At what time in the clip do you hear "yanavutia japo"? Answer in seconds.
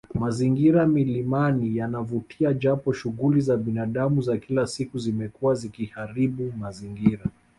1.77-2.93